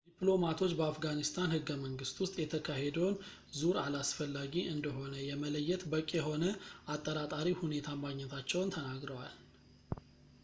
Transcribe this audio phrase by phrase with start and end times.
[0.09, 3.19] ዲፕሎማቶች በአፍጋኒስታን ህገ-መንግስት ውስጥ፣ የተካሄደውን
[3.59, 6.43] ዙር አላስፈላጊ እንደሆነ ለመለየት በቂ የሆነ
[6.95, 9.37] አጠራጣሪ ሁኔታ ማግኘታቸውን ተናግረዋል